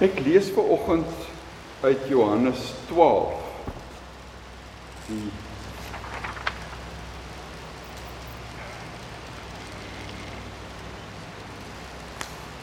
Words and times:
Ek 0.00 0.16
lees 0.24 0.46
ver 0.48 0.64
oggend 0.64 1.08
uit 1.80 2.06
Johannes 2.08 2.72
12. 2.88 3.32
Die 5.06 5.28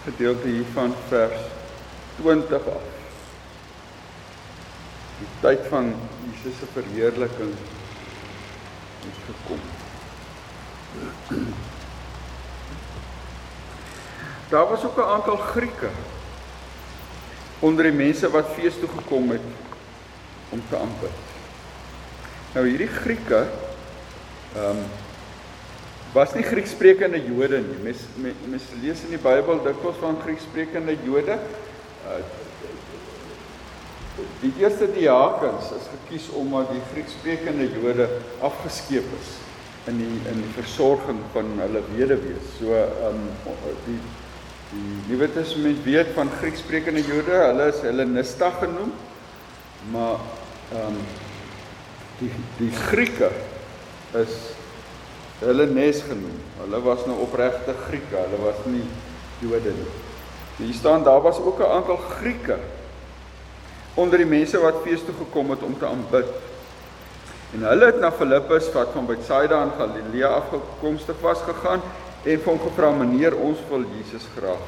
gedeelte 0.03 0.47
hiervan 0.47 0.95
vers 1.11 1.45
20 2.23 2.67
af. 2.73 2.89
Die 5.21 5.29
tyd 5.45 5.69
van 5.69 5.93
Jesus 6.25 6.57
se 6.57 6.73
verheerliking 6.73 7.53
het 9.05 9.23
gekom. 9.29 9.61
Daar 14.49 14.67
was 14.67 14.83
ook 14.83 14.97
'n 14.97 15.11
aantal 15.15 15.37
Grieke 15.37 15.89
onder 17.59 17.89
die 17.89 17.95
mense 17.95 18.29
wat 18.29 18.53
fees 18.57 18.77
toe 18.79 18.89
gekom 18.99 19.31
het 19.33 19.47
om 20.53 20.61
te 20.69 20.77
aanbid. 20.77 21.25
Nou 22.53 22.65
hierdie 22.67 22.91
Grieke 22.91 23.43
ehm 24.55 24.77
um, 24.77 24.87
was 26.13 26.31
nie 26.33 26.43
Griekssprekende 26.43 27.19
Jode 27.19 27.59
nie. 27.61 27.77
Mens 27.83 28.05
mens 28.47 28.67
lees 28.81 29.03
in 29.05 29.11
die 29.13 29.21
Bybel 29.21 29.59
dikwels 29.65 29.99
van 30.01 30.15
Griekssprekende 30.23 30.95
Jode. 31.05 31.35
Uh, 32.07 32.21
die 34.41 34.53
eerste 34.63 34.87
diakens 34.95 35.67
is 35.77 35.89
gekies 35.91 36.29
omdat 36.39 36.71
die 36.73 36.81
Griekssprekende 36.93 37.67
Jode 37.75 38.07
afgeskeep 38.41 39.11
is 39.19 39.35
in 39.91 39.99
die 40.01 40.15
in 40.31 40.41
die 40.41 40.53
versorging 40.55 41.19
van 41.35 41.51
hulle 41.61 41.83
weduwees. 41.91 42.55
So 42.57 42.73
ehm 42.79 43.27
um, 43.27 43.59
die 43.85 43.99
Die 44.67 44.97
Nuwe 45.07 45.29
Testament 45.31 45.83
weet 45.85 46.09
van 46.15 46.27
Grieksprekende 46.41 46.99
Jode, 46.99 47.31
hulle 47.31 47.69
is 47.71 47.79
Hellenista 47.85 48.49
genoem. 48.59 48.91
Maar 49.93 50.19
ehm 50.73 50.97
um, 50.97 50.97
die 52.19 52.31
die 52.57 52.71
Grieke 52.75 53.29
is 54.17 54.33
Hellenes 55.39 56.01
genoem. 56.09 56.35
Hulle 56.57 56.81
was 56.83 57.05
nou 57.07 57.15
opregte 57.23 57.75
Grieke, 57.85 58.17
hulle 58.17 58.41
was 58.41 58.59
nie 58.65 58.83
Jode 59.39 59.71
nie. 59.77 59.87
Hier 60.57 60.73
staan 60.73 61.05
daar 61.05 61.21
was 61.21 61.39
ook 61.39 61.59
'n 61.59 61.71
aantal 61.77 61.97
Grieke 62.17 62.57
onder 63.93 64.17
die 64.17 64.27
mense 64.27 64.59
wat 64.59 64.81
fees 64.83 65.05
toe 65.05 65.15
gekom 65.17 65.49
het 65.49 65.63
om 65.63 65.79
te 65.79 65.85
aanbid. 65.85 66.27
En 67.53 67.63
hulle 67.63 67.85
het 67.85 67.99
na 67.99 68.11
Filippus 68.11 68.71
wat 68.73 68.91
van 68.93 69.05
Betsaida 69.05 69.63
in 69.63 69.71
Galilea 69.77 70.27
afgekomstig 70.27 71.15
was 71.21 71.39
gegaan 71.41 71.81
en 72.25 72.43
hom 72.45 72.59
gevra 72.59 72.91
meneer 72.91 73.35
ons 73.35 73.59
wil 73.69 73.85
Jesus 73.97 74.25
graag 74.35 74.63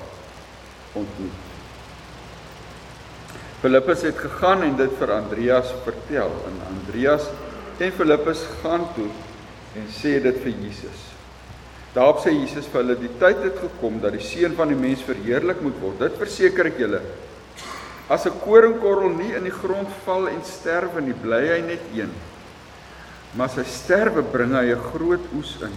ontmoet. 0.93 1.45
Filippus 3.61 4.05
het 4.07 4.17
gegaan 4.17 4.63
en 4.63 4.75
dit 4.79 4.91
vir 5.01 5.11
Andreas 5.11 5.71
vertel 5.83 6.31
en 6.47 6.59
Andreas 6.69 7.25
en 7.79 7.91
Filippus 7.91 8.45
gaan 8.61 8.85
toe 8.95 9.09
en 9.75 9.87
sê 9.91 10.19
dit 10.23 10.37
vir 10.43 10.53
Jesus. 10.53 11.09
Daarop 11.93 12.21
sê 12.23 12.31
Jesus 12.35 12.69
vir 12.69 12.83
hulle 12.83 12.95
die 13.01 13.11
tyd 13.19 13.41
het 13.43 13.59
gekom 13.59 13.97
dat 14.03 14.13
die 14.15 14.23
seun 14.23 14.55
van 14.55 14.71
die 14.71 14.77
mens 14.79 15.01
verheerlik 15.03 15.61
moet 15.65 15.77
word. 15.81 15.99
Dit 16.05 16.19
verseker 16.21 16.69
ek 16.69 16.79
julle. 16.79 17.01
As 18.09 18.25
'n 18.25 18.39
koringkorrel 18.45 19.09
nie 19.17 19.33
in 19.35 19.43
die 19.43 19.53
grond 19.53 19.89
val 20.05 20.27
en 20.29 20.43
sterwe 20.43 21.01
nie, 21.01 21.13
bly 21.13 21.47
hy 21.47 21.61
net 21.61 21.83
een. 21.93 22.11
Maar 23.37 23.49
sy 23.49 23.63
sterwe 23.63 24.21
bring 24.21 24.53
hy 24.53 24.71
'n 24.71 24.87
groot 24.93 25.25
oes 25.35 25.57
in. 25.61 25.75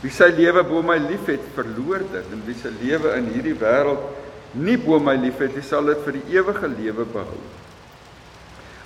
Wie 0.00 0.12
sy 0.14 0.30
lewe 0.32 0.62
bo 0.64 0.80
my 0.84 0.96
liefhet, 1.02 1.42
verloor 1.56 2.04
dit 2.12 2.32
en 2.32 2.44
wie 2.46 2.56
sy 2.56 2.72
lewe 2.80 3.12
in 3.18 3.28
hierdie 3.34 3.56
wêreld 3.60 4.06
nie 4.56 4.78
bo 4.80 4.98
my 4.98 5.14
liefhet 5.20 5.54
nie, 5.54 5.62
sal 5.62 5.86
dit 5.86 6.00
vir 6.06 6.16
die 6.18 6.38
ewige 6.38 6.70
lewe 6.72 7.04
behou. 7.12 7.40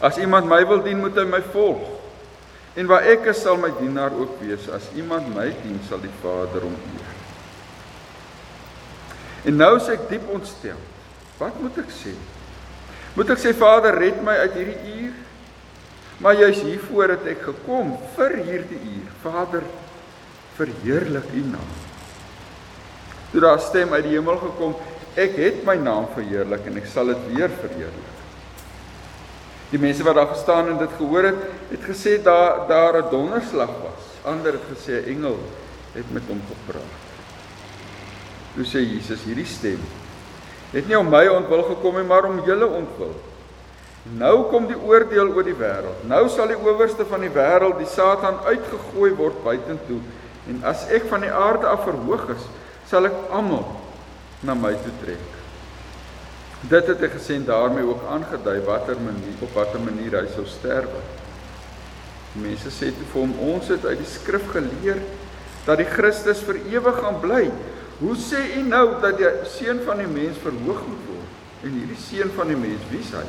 As 0.04 0.18
iemand 0.20 0.48
my 0.50 0.60
wil 0.68 0.82
dien, 0.84 0.98
moet 1.00 1.16
hy 1.16 1.24
my 1.28 1.40
volg. 1.54 1.84
En 2.74 2.88
waar 2.90 3.06
ek 3.08 3.28
is, 3.30 3.40
sal 3.44 3.56
my 3.62 3.70
dienaar 3.78 4.12
ook 4.18 4.34
wees. 4.42 4.66
As 4.68 4.90
iemand 4.98 5.30
my 5.32 5.46
dien, 5.62 5.78
sal 5.88 6.02
die 6.02 6.12
Vader 6.20 6.66
hom 6.66 6.74
eer. 6.74 7.12
En 9.48 9.60
nou 9.60 9.76
sê 9.78 9.94
ek 9.94 10.08
diep 10.10 10.26
ontstel. 10.34 10.80
Wat 11.38 11.56
moet 11.62 11.78
ek 11.84 11.92
sê? 11.94 12.12
Moet 13.14 13.30
ek 13.36 13.40
sê 13.40 13.54
Vader, 13.56 13.96
red 14.00 14.18
my 14.26 14.34
uit 14.42 14.58
hierdie 14.58 14.96
uur? 15.04 15.14
Maar 16.24 16.38
juis 16.42 16.60
hiervoor 16.62 17.14
het 17.14 17.26
ek 17.34 17.42
gekom 17.46 17.94
vir 18.16 18.36
hierdie 18.42 18.80
uur. 18.80 19.08
Vader, 19.22 19.64
verheerlik 20.56 21.30
u 21.34 21.42
naam. 21.50 21.72
Toe 23.30 23.40
daar 23.40 23.60
stem 23.60 23.92
uit 23.92 24.04
die 24.06 24.16
hemel 24.16 24.36
gekom, 24.42 24.76
ek 25.14 25.36
het 25.38 25.64
my 25.66 25.74
naam 25.78 26.06
verheerlik 26.14 26.66
en 26.70 26.78
ek 26.82 26.86
sal 26.90 27.10
dit 27.10 27.26
weer 27.32 27.50
verheerlik. 27.62 28.12
Die 29.70 29.80
mense 29.82 30.06
wat 30.06 30.14
daar 30.14 30.30
gestaan 30.30 30.68
en 30.70 30.78
dit 30.78 30.94
gehoor 30.98 31.30
het, 31.30 31.40
het 31.72 31.88
gesê 31.88 32.22
daar 32.22 32.66
daar 32.68 33.02
'n 33.02 33.10
donderslag 33.10 33.72
was. 33.82 34.04
Ander 34.22 34.52
het 34.52 34.66
gesê 34.70 35.02
'n 35.02 35.08
engel 35.16 35.38
het 35.92 36.12
met 36.12 36.22
hom 36.28 36.40
gepraat. 36.46 36.94
Toe 38.54 38.64
sê 38.64 38.80
Jesus 38.82 39.22
hierdie 39.22 39.46
stem 39.46 39.80
het 40.74 40.88
nie 40.90 40.98
om 40.98 41.08
my 41.10 41.26
ontwil 41.30 41.62
gekom 41.62 42.00
nie, 42.00 42.06
maar 42.06 42.26
om 42.26 42.42
julle 42.46 42.66
ontwil. 42.66 43.14
Nou 44.18 44.50
kom 44.50 44.66
die 44.68 44.76
oordeel 44.76 45.30
oor 45.32 45.46
die 45.46 45.56
wêreld. 45.56 46.02
Nou 46.10 46.26
sal 46.28 46.50
die 46.50 46.58
owerste 46.58 47.06
van 47.08 47.22
die 47.24 47.32
wêreld, 47.32 47.78
die 47.78 47.88
Satan, 47.88 48.40
uitgegooi 48.44 49.14
word 49.16 49.38
buitentoe. 49.44 50.00
En 50.50 50.60
as 50.68 50.84
ek 50.92 51.06
van 51.08 51.24
die 51.24 51.32
aarde 51.32 51.68
af 51.70 51.86
verhoog 51.86 52.28
is, 52.34 52.44
sal 52.88 53.08
ek 53.08 53.16
almal 53.32 53.64
na 54.44 54.56
my 54.58 54.74
toe 54.84 54.92
trek. 55.00 55.30
Dit 56.68 56.88
het 56.88 57.00
hy 57.00 57.10
gesê 57.12 57.36
en 57.38 57.46
daarmee 57.48 57.84
ook 57.88 58.04
aangedui 58.12 58.58
watter 58.64 59.00
manier 59.00 59.44
op 59.44 59.56
watter 59.56 59.80
manier 59.84 60.18
hy 60.20 60.26
sou 60.32 60.44
sterwe. 60.48 61.00
Mense 62.40 62.72
sê 62.72 62.90
toe 62.92 63.08
vir 63.12 63.20
hom 63.20 63.34
ons 63.54 63.68
het 63.72 63.84
uit 63.86 64.00
die 64.00 64.10
skrif 64.10 64.46
geleer 64.52 65.00
dat 65.64 65.80
die 65.80 65.88
Christus 65.88 66.42
vir 66.44 66.60
ewig 66.72 67.00
gaan 67.00 67.20
bly. 67.24 67.44
Hoe 68.00 68.16
sê 68.20 68.40
u 68.58 68.64
nou 68.68 68.84
dat 69.00 69.16
die 69.20 69.30
seun 69.48 69.80
van 69.86 70.00
die 70.02 70.10
mens 70.10 70.40
verhoog 70.42 70.82
moet 70.88 71.04
word? 71.08 71.36
En 71.64 71.76
hierdie 71.78 72.00
seun 72.00 72.32
van 72.36 72.50
die 72.52 72.58
mens, 72.58 72.88
wie 72.90 73.00
is 73.00 73.12
hy? 73.16 73.24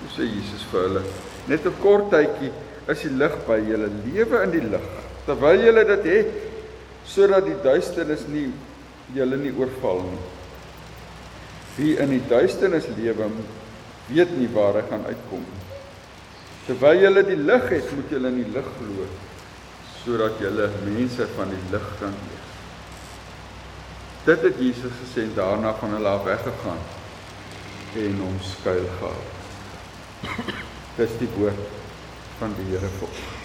Hoe 0.00 0.12
sê 0.14 0.28
Jesus 0.28 0.64
vir 0.70 0.86
hulle? 0.86 1.02
Net 1.48 1.66
'n 1.66 1.80
kort 1.82 2.08
tydjie 2.12 2.52
is 2.88 3.02
die 3.02 3.16
lig 3.16 3.36
by 3.48 3.58
julle 3.60 3.90
lewe 4.04 4.42
in 4.44 4.50
die 4.54 4.64
lig 4.70 5.05
terwyl 5.26 5.62
julle 5.66 5.84
dit 5.88 6.08
het 6.12 6.32
sodat 7.06 7.46
die 7.46 7.58
duisternis 7.62 8.24
nie 8.30 8.48
julle 9.14 9.38
nie 9.38 9.52
oorval 9.54 10.02
nie. 10.06 10.24
Wie 11.76 11.94
in 12.02 12.10
die 12.14 12.24
duisternis 12.30 12.88
lewe, 12.96 13.28
weet 14.08 14.32
nie 14.38 14.48
waar 14.54 14.80
hy 14.80 14.84
gaan 14.88 15.06
uitkom 15.06 15.44
nie. 15.44 15.64
Terwyl 16.66 17.04
julle 17.04 17.22
die 17.26 17.38
lig 17.38 17.68
het, 17.70 17.92
moet 17.94 18.10
julle 18.10 18.32
in 18.32 18.42
die 18.42 18.52
lig 18.54 18.74
glo 18.80 19.08
sodat 20.06 20.38
julle 20.38 20.68
mense 20.84 21.24
van 21.34 21.50
die 21.50 21.62
lig 21.72 21.86
kan 21.98 22.12
wees. 22.14 22.50
Dit 24.26 24.44
het 24.46 24.60
Jesus 24.62 24.94
gesê 25.00 25.24
en 25.26 25.32
daarna 25.34 25.72
van 25.80 25.96
hulle 25.98 26.12
af 26.14 26.22
weggegaan 26.28 26.84
en 28.04 28.20
hom 28.22 28.36
skuil 28.42 28.86
gehou. 29.00 29.16
Dis 31.00 31.18
die 31.18 31.30
woord 31.34 31.74
van 32.38 32.54
die 32.60 32.70
Here 32.70 32.92
vir 33.00 33.10
ons. 33.10 33.35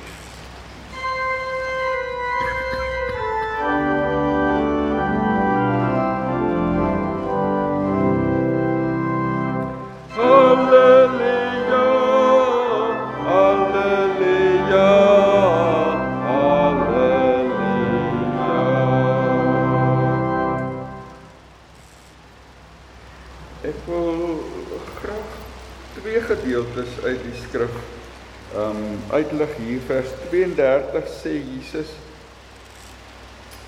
33 30.56 31.09
sê 31.21 31.33
Jesus: 31.39 31.92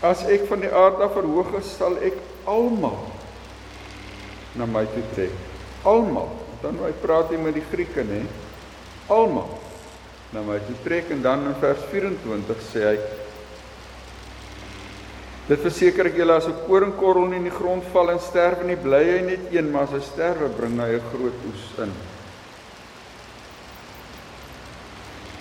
As 0.02 0.24
ek 0.28 0.48
van 0.50 0.60
die 0.60 0.72
aarde 0.72 1.04
af 1.04 1.16
verhoog 1.16 1.56
is, 1.60 1.74
sal 1.78 1.98
ek 2.04 2.18
almal 2.46 3.00
na 4.56 4.66
my 4.66 4.86
toe 4.86 5.04
trek. 5.16 5.36
Almal. 5.88 6.30
Dan 6.62 6.80
hy 6.80 6.92
praat 7.02 7.32
hier 7.32 7.42
met 7.44 7.56
die 7.56 7.66
Grieke, 7.72 8.04
nê? 8.08 8.24
Almal 9.12 9.50
na 10.34 10.42
my 10.42 10.58
toe 10.66 10.76
trek 10.84 11.12
en 11.14 11.22
dan 11.22 11.46
in 11.46 11.54
vers 11.62 11.84
24 11.92 12.64
sê 12.72 12.88
hy 12.88 12.96
Dit 15.44 15.60
verseker 15.60 16.08
ek 16.08 16.16
julle 16.16 16.38
as 16.40 16.48
'n 16.48 16.56
koringkorrel 16.66 17.28
nie 17.28 17.38
in 17.42 17.50
die 17.50 17.58
grond 17.58 17.84
val 17.92 18.10
en 18.14 18.20
sterf 18.20 18.62
en 18.62 18.68
nie 18.72 18.80
bly 18.80 19.04
hy 19.04 19.22
net 19.28 19.52
een, 19.52 19.72
maar 19.72 19.84
as 19.84 19.92
hy 19.92 20.00
sterwe 20.00 20.48
bring 20.56 20.80
hy 20.80 20.96
'n 20.96 21.10
groot 21.12 21.40
oes 21.50 21.66
in. 21.84 21.92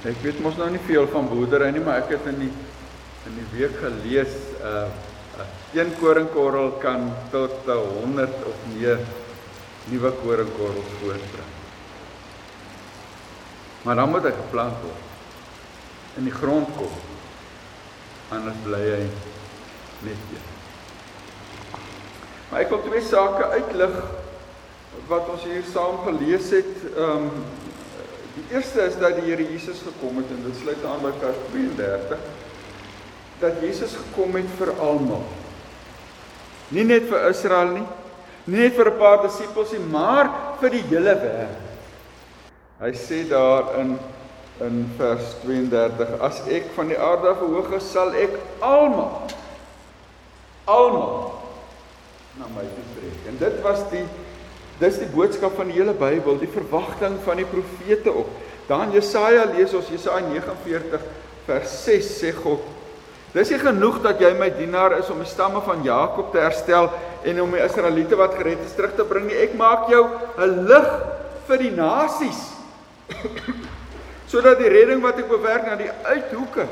Ek 0.03 0.19
weet 0.25 0.41
mos 0.43 0.57
nou 0.59 0.67
nie 0.71 0.83
veel 0.87 1.07
van 1.13 1.29
boerdery 1.31 1.71
nie, 1.71 1.83
maar 1.85 2.03
ek 2.03 2.17
het 2.17 2.29
in 2.33 2.47
die 2.47 2.53
in 3.23 3.37
die 3.39 3.49
week 3.55 3.77
gelees 3.79 4.37
uh 4.61 4.87
Een 5.73 5.95
koringkorrel 5.97 6.71
kan 6.71 7.13
tot 7.31 7.65
100 7.65 8.45
of 8.45 8.57
meer 8.75 8.99
nuwe 9.89 10.11
koringkorrels 10.21 10.91
voortbring. 11.01 11.53
Maar 13.83 13.95
dan 13.95 14.11
moet 14.11 14.29
hy 14.29 14.33
geplant 14.37 14.77
word. 14.85 15.09
In 16.21 16.29
die 16.29 16.35
grond 16.35 16.69
kom. 16.77 16.93
Anders 18.37 18.61
bly 18.67 18.83
hy 18.85 19.07
net 20.05 20.29
een. 20.35 20.51
Maar 22.51 22.67
ek 22.67 22.75
wil 22.75 22.85
twee 22.85 23.03
sake 23.09 23.49
uitlig 23.57 23.97
wat 25.09 25.33
ons 25.33 25.49
hier 25.49 25.65
saam 25.73 26.03
gelees 26.05 26.53
het. 26.53 26.73
Ehm 26.93 27.31
um, 27.33 27.45
die 28.35 28.45
eerste 28.55 28.87
is 28.89 28.97
dat 29.01 29.19
die 29.19 29.27
Here 29.29 29.45
Jesus 29.45 29.83
gekom 29.85 30.17
het 30.21 30.31
en 30.33 30.45
dit 30.47 30.61
sluit 30.63 30.85
aan 30.89 31.03
by 31.05 31.13
vers 31.21 31.41
32 31.51 32.23
dat 33.43 33.59
Jesus 33.61 33.97
gekom 33.99 34.37
het 34.39 34.51
vir 34.59 34.71
almal. 34.79 35.25
Nie 36.71 36.85
net 36.87 37.09
vir 37.11 37.27
Israel 37.29 37.75
nie, 37.75 37.87
nie 38.47 38.61
net 38.63 38.77
vir 38.77 38.91
'n 38.91 38.99
paar 38.99 39.23
disippels 39.23 39.73
nie, 39.73 39.83
maar 39.91 40.31
vir 40.61 40.71
die 40.71 40.85
hele 40.89 41.15
wêreld. 41.19 41.71
Hy 42.81 42.93
sê 42.95 43.29
daar 43.29 43.79
in 43.81 43.99
in 44.61 44.85
vers 44.97 45.35
32: 45.43 46.21
As 46.21 46.41
ek 46.47 46.71
van 46.75 46.89
die 46.89 46.99
aarde 46.99 47.29
af 47.29 47.39
verhoog 47.39 47.73
is, 47.73 47.91
sal 47.91 48.15
ek 48.15 48.39
almal 48.61 49.27
almal 50.65 51.43
na 52.39 52.47
my 52.55 52.63
toe 52.63 52.85
trek. 52.97 53.17
En 53.29 53.39
dit 53.39 53.61
was 53.65 53.83
die 53.91 54.05
dis 54.83 55.01
die 55.01 55.11
boodskap 55.15 55.55
van 55.57 55.71
die 55.71 55.79
hele 55.79 55.95
Bybel, 55.95 56.41
die 56.43 56.51
verwagting 56.51 57.17
van 57.25 57.41
die 57.41 57.49
profete 57.49 58.13
op. 58.23 58.31
Dan 58.69 58.93
Jesaja 58.95 59.47
lees 59.55 59.75
ons 59.79 59.91
Jesaja 59.91 60.23
49 60.27 61.03
vers 61.47 61.75
6 61.87 62.15
sê 62.21 62.31
God 62.37 62.71
Dis 63.33 63.49
nie 63.49 63.63
genoeg 63.63 64.03
dat 64.05 64.21
jy 64.21 64.29
my 64.37 64.51
dienaar 64.53 64.99
is 64.99 65.09
om 65.09 65.23
die 65.23 65.29
stamme 65.31 65.63
van 65.65 65.81
Jakob 65.87 66.35
te 66.35 66.41
herstel 66.43 66.91
en 67.25 67.39
om 67.41 67.55
die 67.57 67.63
Israeliete 67.65 68.19
wat 68.21 68.35
gered 68.37 68.61
is 68.61 68.75
terug 68.77 68.93
te 68.93 69.07
bring 69.09 69.25
nie. 69.25 69.39
Ek 69.41 69.55
maak 69.57 69.89
jou 69.89 70.05
'n 70.37 70.67
lig 70.69 70.91
vir 71.49 71.59
die 71.65 71.73
nasies. 71.73 72.43
sodat 74.33 74.61
die 74.63 74.71
redding 74.73 75.03
wat 75.05 75.19
ek 75.21 75.29
bewerk 75.29 75.67
na 75.69 75.77
die 75.77 75.91
uithoeke 76.09 76.65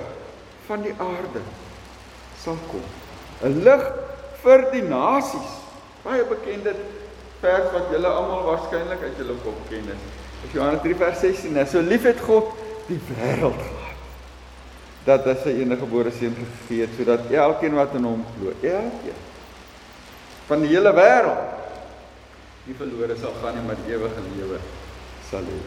van 0.69 0.85
die 0.85 0.95
aarde 0.97 1.43
sal 2.41 2.57
kom. 2.71 2.85
'n 3.45 3.61
Lig 3.65 3.85
vir 4.43 4.65
die 4.73 4.85
nasies. 4.85 5.51
Baie 6.05 6.25
bekende 6.25 6.73
vers 7.41 7.71
wat 7.73 7.93
julle 7.93 8.09
almal 8.09 8.43
waarskynlik 8.49 9.03
uit 9.03 9.21
julle 9.23 9.37
kop 9.45 9.61
ken 9.69 9.87
is. 9.95 10.03
Johannes 10.53 10.83
3 10.85 10.97
vers 11.01 11.21
16. 11.21 11.55
Nou 11.57 11.67
so 11.69 11.81
lief 11.85 12.05
het 12.09 12.21
God 12.25 12.53
die 12.89 13.01
wêreld 13.13 13.61
gehad 13.61 13.79
dat 15.07 15.25
hy 15.25 15.35
sy 15.41 15.55
enige 15.63 15.81
gebore 15.81 16.13
seun 16.13 16.35
gegee 16.37 16.85
het 16.85 16.93
sodat 16.99 17.31
elkeen 17.33 17.77
wat 17.79 17.95
in 17.97 18.05
hom 18.05 18.21
glo, 18.35 18.53
elkeen 18.61 19.27
van 20.51 20.65
die 20.65 20.73
hele 20.75 20.93
wêreld 20.93 21.59
nie 22.67 22.77
verlore 22.77 23.17
sal 23.19 23.33
gaan 23.41 23.57
nie, 23.57 23.65
maar 23.65 23.79
ewige 23.89 24.25
lewe 24.35 24.59
sal 25.31 25.47
hê. 25.49 25.61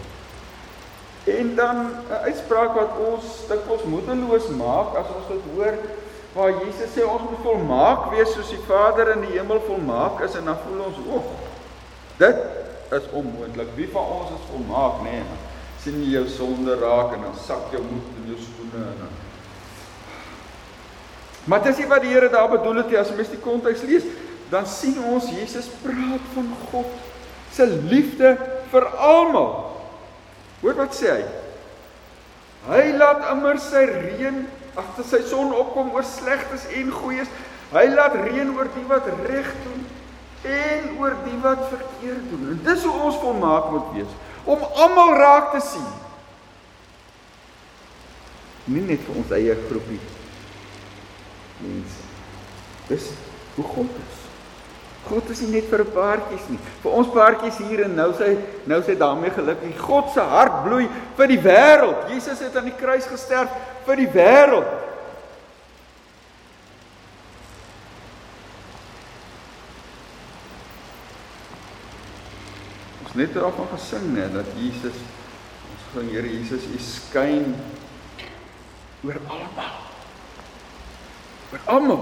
En 1.39 1.55
dan 1.55 1.77
'n 1.87 2.21
uitspraak 2.29 2.75
wat 2.75 2.97
ons 3.09 3.25
dikwels 3.49 3.83
moedeloos 3.83 4.47
maak 4.59 4.95
as 5.01 5.09
ons 5.17 5.27
dit 5.31 5.43
hoor 5.55 5.75
waar 6.33 6.51
Jesus 6.63 6.93
sê 6.93 7.05
ons 7.05 7.21
moet 7.29 7.43
volmaak 7.45 8.11
wees 8.11 8.33
soos 8.33 8.49
die 8.49 8.63
Vader 8.67 9.11
in 9.15 9.21
die 9.25 9.37
hemel 9.37 9.61
volmaak 9.67 10.21
is 10.25 10.35
en 10.35 10.45
dan 10.45 10.57
voel 10.65 10.85
ons 10.85 10.99
o, 11.07 11.23
dit 12.17 12.35
is 12.93 13.09
onmoontlik. 13.11 13.73
Wie 13.75 13.89
van 13.93 14.13
ons 14.19 14.33
is 14.35 14.47
volmaak, 14.51 15.01
nê? 15.05 15.17
Nee, 15.19 15.41
sien 15.83 15.99
jy 15.99 16.13
jou 16.15 16.27
sonde 16.31 16.77
raak 16.79 17.17
en 17.17 17.25
dan 17.25 17.35
sak 17.43 17.71
jou 17.75 17.81
moed 17.83 18.17
in 18.21 18.31
jou 18.31 18.39
skoene 18.39 18.85
en 18.87 18.99
dan 19.03 19.21
Maar 21.43 21.59
dis 21.65 21.81
nie 21.81 21.89
wat 21.91 22.03
die 22.05 22.13
Here 22.13 22.29
daar 22.31 22.47
bedoel 22.47 22.77
het 22.79 22.91
nie 22.91 22.99
as 22.99 23.11
mens 23.11 23.31
die 23.33 23.41
konteks 23.43 23.81
lees, 23.83 24.05
dan 24.47 24.63
sien 24.69 24.95
ons 25.11 25.27
Jesus 25.33 25.67
praat 25.81 26.27
van 26.35 26.51
God 26.69 26.93
se 27.51 27.65
liefde 27.67 28.37
vir 28.71 28.85
almal. 28.95 29.49
Hoor 30.61 30.77
wat 30.79 30.95
sê 30.95 31.11
hy? 31.11 31.25
Hy 32.69 32.83
laat 32.95 33.25
immer 33.33 33.59
sy 33.59 33.83
reën 33.89 34.39
agter 34.79 35.09
sy 35.09 35.19
son 35.27 35.51
opkom 35.57 35.91
oor 35.93 36.07
slegtes 36.07 36.63
en 36.79 36.93
goeies. 36.95 37.27
Hy 37.73 37.83
laat 37.91 38.15
reën 38.23 38.53
oor 38.55 38.71
die 38.71 38.85
wat 38.87 39.09
reg 39.27 39.49
doen 39.65 39.82
en 40.43 40.89
oor 40.99 41.15
die 41.23 41.37
wat 41.43 41.67
verkeerd 41.69 42.29
doen. 42.29 42.49
En 42.53 42.61
dis 42.63 42.83
hoe 42.83 42.95
ons 43.07 43.19
volmaak 43.21 43.69
moet 43.71 43.91
wees 43.97 44.15
om 44.43 44.63
almal 44.75 45.13
raak 45.15 45.53
te 45.53 45.61
sien. 45.63 45.87
Nie 48.65 48.83
net 48.83 49.05
vir 49.07 49.19
ons 49.19 49.31
eie 49.35 49.55
groepie 49.67 50.01
mense. 51.63 52.03
Dis 52.89 53.07
hoe 53.55 53.65
God 53.65 54.01
is. 54.03 54.19
God 55.03 55.29
is 55.33 55.41
nie 55.43 55.57
net 55.57 55.67
vir 55.71 55.83
paartjies 55.91 56.45
nie. 56.51 56.59
Vir 56.83 56.95
ons 56.95 57.11
paartjies 57.11 57.59
hier 57.67 57.83
en 57.87 57.95
nou 57.97 58.09
sy 58.15 58.33
nou 58.71 58.79
sy 58.87 58.95
daarmee 58.99 59.33
gelukkig. 59.35 59.75
God 59.83 60.11
se 60.15 60.23
hart 60.23 60.61
bloei 60.63 60.87
vir 61.17 61.31
die 61.31 61.39
wêreld. 61.43 62.07
Jesus 62.11 62.43
het 62.43 62.55
aan 62.59 62.69
die 62.69 62.79
kruis 62.79 63.07
gesterf 63.11 63.51
vir 63.87 63.99
die 63.99 64.09
wêreld. 64.11 64.71
Ons 73.13 73.21
net 73.21 73.35
daarvan 73.37 73.67
gesing 73.69 74.05
net 74.15 74.31
dat 74.33 74.47
Jesus 74.57 74.95
ons 75.69 75.81
van 75.93 76.07
Here 76.09 76.25
Jesus 76.25 76.63
u 76.65 76.79
skyn 76.81 77.51
oor 79.05 79.19
almal 79.29 79.75
vir 81.51 81.67
almal. 81.69 82.01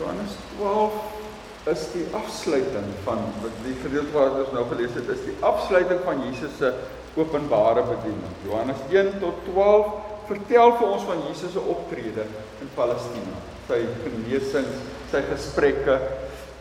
Johannes 0.00 0.34
12 0.56 1.70
is 1.76 1.86
die 1.94 2.04
afsluiting 2.24 2.90
van 3.06 3.22
die 3.62 3.76
gedeelte 3.84 4.10
wat 4.10 4.42
ons 4.42 4.52
nou 4.58 4.66
gelees 4.74 4.98
het, 4.98 5.06
is 5.14 5.22
die 5.30 5.38
afsluiting 5.46 6.02
van 6.10 6.26
Jesus 6.26 6.58
se 6.58 6.74
openbare 7.14 7.86
bediening. 7.86 8.34
Johannes 8.50 8.82
1 8.90 9.20
tot 9.22 9.46
12 9.52 9.94
vertel 10.26 10.74
vir 10.82 10.90
ons 10.90 11.06
van 11.06 11.22
Jesus 11.30 11.54
se 11.54 11.62
optrede 11.70 12.26
in 12.58 12.74
Palestina, 12.74 13.38
sy 13.70 13.84
genesings, 14.02 14.86
sy 15.14 15.22
gesprekke, 15.30 16.00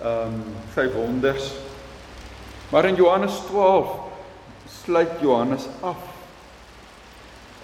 ehm 0.01 0.33
um, 0.33 0.43
sy 0.73 0.89
wonders. 0.93 1.53
Maar 2.69 2.85
in 2.85 2.95
Johannes 2.95 3.39
12 3.47 3.87
sluit 4.83 5.21
Johannes 5.21 5.67
af 5.81 6.15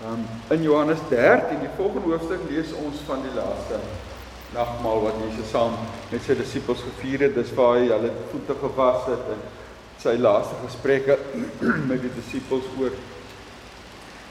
Um, 0.04 0.26
in 0.50 0.64
Johannes 0.64 0.98
13, 1.10 1.60
die 1.60 1.70
volgende 1.78 2.08
hoofstuk 2.10 2.40
lees 2.50 2.72
ons 2.74 3.04
van 3.06 3.20
die 3.22 3.34
laaste 3.36 3.78
nagmaal 4.50 5.04
wat 5.04 5.20
Jesus 5.22 5.52
saam 5.54 5.76
met 6.10 6.24
sy 6.26 6.34
disippels 6.40 6.82
gevier 6.88 7.28
het. 7.28 7.36
Dis 7.38 7.52
waar 7.54 7.78
hy 7.78 7.92
hulle 7.92 8.10
voete 8.32 8.56
gewas 8.64 9.06
het 9.12 9.30
en 9.36 9.44
sy 10.02 10.16
laaste 10.18 10.58
gesprekke 10.64 11.20
met 11.92 12.02
die 12.02 12.14
disippels 12.16 12.66
oor 12.82 12.98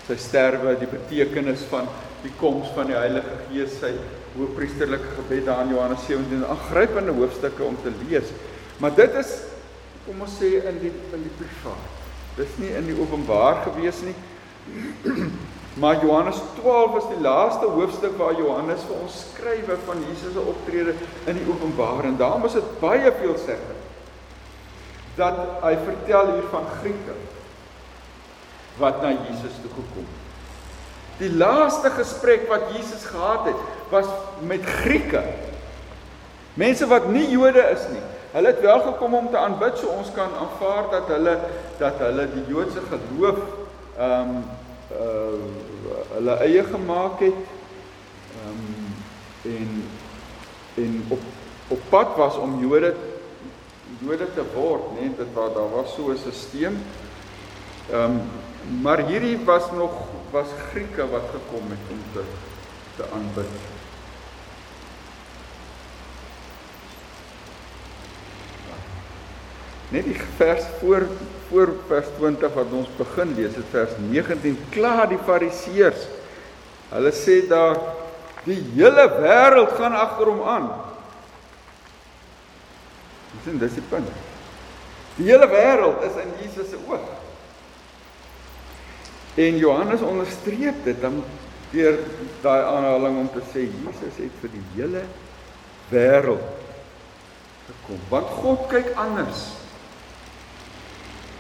sy 0.09 0.17
sterwe, 0.19 0.75
die 0.81 0.91
betekenis 0.91 1.63
van 1.71 1.87
die 2.25 2.35
koms 2.41 2.75
van 2.75 2.91
die 2.91 2.99
Heilige 2.99 3.39
Gees, 3.47 3.79
sy 3.79 3.93
hoëpriesterlike 4.37 5.15
gebed 5.17 5.47
daar 5.49 5.65
in 5.65 5.75
Johannes 5.75 6.05
17, 6.07 6.45
aangrypende 6.47 7.13
hoofstukke 7.13 7.65
om 7.67 7.79
te 7.83 7.93
lees. 8.05 8.31
Maar 8.79 8.95
dit 8.95 9.15
is 9.21 9.39
kom 10.07 10.23
ons 10.25 10.37
sê 10.41 10.57
in 10.67 10.79
die 10.81 10.93
in 11.15 11.25
die 11.27 11.37
privaat. 11.39 11.97
Dis 12.39 12.53
nie 12.63 12.71
in 12.79 12.87
die 12.89 12.97
openbaar 12.99 13.65
gewees 13.69 14.03
nie. 14.07 14.17
Maar 15.81 16.01
Johannes 16.03 16.37
12 16.59 16.97
is 16.99 17.05
die 17.13 17.21
laaste 17.23 17.69
hoofstuk 17.71 18.17
waar 18.19 18.35
Johannes 18.35 18.83
vir 18.89 18.97
ons 19.05 19.19
skrywe 19.21 19.77
van 19.87 20.01
Jesus 20.09 20.35
se 20.35 20.43
optrede 20.53 20.97
in 21.31 21.39
die 21.39 21.47
openbaar 21.47 22.09
en 22.09 22.17
daarom 22.19 22.43
is 22.49 22.57
dit 22.59 22.73
baie 22.83 23.13
veel 23.21 23.37
sê 23.39 23.55
dat 25.15 25.39
hy 25.63 25.71
vertel 25.85 26.33
hier 26.35 26.49
van 26.51 26.67
Grieke 26.81 27.15
wat 28.83 28.99
na 29.03 29.13
Jesus 29.15 29.63
toe 29.63 29.71
gekom 29.71 30.05
het. 30.11 30.27
Die 31.23 31.31
laaste 31.39 31.95
gesprek 31.95 32.49
wat 32.51 32.73
Jesus 32.75 33.07
gehad 33.07 33.47
het 33.53 33.70
was 33.91 34.07
met 34.41 34.65
Grieke. 34.65 35.23
Mense 36.55 36.87
wat 36.87 37.09
nie 37.09 37.29
Jode 37.31 37.63
is 37.75 37.87
nie. 37.93 38.03
Hulle 38.31 38.47
het 38.47 38.61
wel 38.61 38.81
gekom 38.81 39.15
om 39.15 39.31
te 39.31 39.39
aanbid, 39.39 39.79
so 39.79 39.91
ons 39.91 40.11
kan 40.15 40.31
aanvaar 40.39 40.91
dat 40.91 41.09
hulle 41.11 41.39
dat 41.79 41.99
hulle 41.99 42.27
die 42.35 42.45
Joodse 42.49 42.83
geloof 42.91 43.39
ehm 43.99 44.35
um, 44.35 44.43
uh 44.91 45.95
hulle 46.15 46.37
eie 46.47 46.65
gemaak 46.65 47.21
het. 47.21 47.41
Ehm 48.41 48.61
um, 48.67 48.95
en 49.55 49.71
en 50.85 51.05
op 51.09 51.21
op 51.69 51.81
pad 51.89 52.17
was 52.17 52.37
om 52.37 52.61
Jode 52.61 52.95
Jode 53.99 54.29
te 54.35 54.45
word, 54.55 54.93
né? 54.95 55.01
Nee, 55.01 55.15
dit 55.17 55.35
was 55.35 55.55
daar 55.55 55.71
was 55.71 55.95
so 55.95 56.11
'n 56.11 56.17
stelsel. 56.17 56.79
Ehm 57.91 58.05
um, 58.05 58.21
maar 58.83 58.99
hierdie 59.07 59.39
was 59.45 59.71
nog 59.73 59.93
was 60.31 60.47
Grieke 60.71 61.09
wat 61.11 61.27
gekom 61.35 61.71
het 61.71 61.85
om 61.91 62.03
te 62.13 62.23
te 62.97 63.05
aanbid. 63.15 63.80
Net 69.91 70.05
die 70.07 70.19
vers 70.39 70.65
voor 70.81 71.09
voor 71.51 71.73
vers 71.89 72.07
20 72.17 72.53
wat 72.55 72.75
ons 72.79 72.91
begin 72.95 73.33
lees, 73.35 73.57
dit 73.57 73.73
vers 73.73 73.97
19 73.99 74.59
klaar 74.71 75.09
die 75.11 75.19
fariseërs. 75.27 76.05
Hulle 76.93 77.11
sê 77.11 77.41
daar 77.51 77.81
Die 78.45 78.61
hele 78.75 79.05
wêreld 79.21 79.75
gaan 79.77 79.97
agter 79.97 80.31
hom 80.33 80.43
aan. 80.49 80.69
Dis 83.33 83.53
'n 83.53 83.59
dissipline. 83.59 84.13
Die 85.17 85.27
hele 85.29 85.47
wêreld 85.49 86.03
is 86.03 86.17
in 86.23 86.33
Jesus 86.41 86.71
se 86.71 86.79
oog. 86.89 87.05
En 89.35 89.57
Johannes 89.57 90.01
onderstreep 90.01 90.85
dit 90.85 91.01
dan 91.01 91.25
deur 91.71 91.99
daai 92.41 92.65
aanhaling 92.65 93.19
om 93.19 93.31
te 93.33 93.43
sê 93.53 93.69
Jesus 93.69 94.17
het 94.17 94.33
vir 94.41 94.51
die 94.51 94.65
hele 94.75 95.05
wêreld 95.91 96.49
gekom. 97.67 98.01
Want 98.09 98.27
God 98.27 98.67
kyk 98.69 98.95
anders 98.97 99.60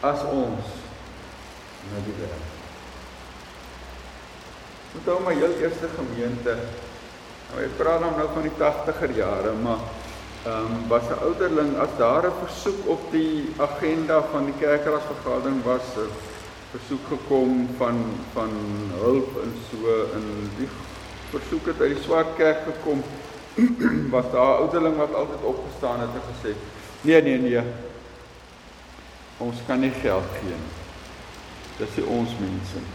as 0.00 0.22
ons 0.32 0.76
na 1.90 2.02
die 2.04 2.14
wêreld. 2.18 2.58
Onthou 4.98 5.18
my 5.24 5.34
heel 5.38 5.56
eerste 5.62 5.88
gemeente. 5.94 6.56
Nou 7.50 7.64
ek 7.64 7.76
praat 7.78 8.00
nou 8.02 8.28
van 8.34 8.46
die 8.46 8.56
80er 8.58 9.16
jare, 9.16 9.52
maar 9.62 9.82
ehm 10.44 10.72
um, 10.72 10.88
was 10.88 11.02
'n 11.08 11.20
ouderling 11.22 11.76
as 11.78 11.92
daar 11.98 12.24
'n 12.26 12.40
versoek 12.46 12.88
op 12.88 13.02
die 13.10 13.52
agenda 13.56 14.22
van 14.32 14.44
die 14.44 14.54
kerkraadsvergadering 14.58 15.62
was 15.64 15.84
'n 15.96 16.08
versoek 16.70 17.04
gekom 17.08 17.68
van 17.76 17.96
van 18.32 18.50
hulp 19.00 19.42
en 19.42 19.52
so 19.68 19.76
in 20.16 20.50
die 20.56 20.68
versoek 21.30 21.66
het 21.66 21.80
uit 21.80 21.94
die 21.94 22.02
swart 22.02 22.30
kerk 22.36 22.58
gekom 22.70 23.02
was 24.16 24.24
daar 24.32 24.56
ouderling 24.62 24.96
wat 24.96 25.14
altyd 25.14 25.42
opgestaan 25.42 26.00
het 26.00 26.14
en 26.18 26.26
gesê 26.32 26.54
nee 27.00 27.22
nee 27.22 27.38
nee 27.38 27.89
ons 29.40 29.66
kan 29.66 29.80
nie 29.80 29.92
geld 30.02 30.32
gee 30.40 30.56
nie 30.64 30.78
dis 31.80 32.00
nie 32.00 32.08
ons 32.18 32.40
mense 32.40 32.88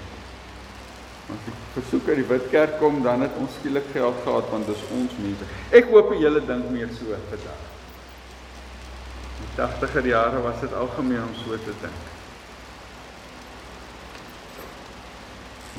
As 1.26 1.46
die 1.48 1.54
versoek 1.74 2.10
uit 2.12 2.20
die 2.20 2.28
wit 2.30 2.50
kerk 2.52 2.76
kom, 2.78 3.00
dan 3.06 3.24
het 3.26 3.38
ons 3.42 3.56
skielik 3.58 3.88
geld 3.94 4.18
gehad 4.24 4.50
want 4.52 4.68
dis 4.70 4.84
ons 4.94 5.14
mense. 5.18 5.48
Ek 5.74 5.88
hoop 5.90 6.12
die 6.14 6.22
hele 6.22 6.42
ding 6.46 6.62
meer 6.70 6.92
so 6.94 7.18
vandag. 7.32 7.64
In 9.36 9.48
die 9.48 9.64
80er 9.64 10.10
jare 10.12 10.44
was 10.46 10.62
dit 10.62 10.76
algemeen 10.78 11.24
om 11.26 11.34
so 11.40 11.58
te 11.66 11.74
dink. 11.82 12.12